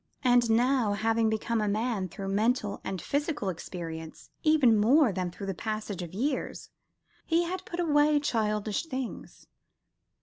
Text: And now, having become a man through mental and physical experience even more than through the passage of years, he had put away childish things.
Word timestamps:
And 0.23 0.49
now, 0.49 0.93
having 0.93 1.29
become 1.29 1.61
a 1.61 1.67
man 1.67 2.09
through 2.09 2.29
mental 2.29 2.81
and 2.83 2.99
physical 2.99 3.49
experience 3.49 4.31
even 4.41 4.75
more 4.79 5.11
than 5.13 5.29
through 5.29 5.45
the 5.45 5.53
passage 5.53 6.01
of 6.01 6.11
years, 6.15 6.71
he 7.23 7.43
had 7.43 7.63
put 7.65 7.79
away 7.79 8.19
childish 8.19 8.87
things. 8.87 9.45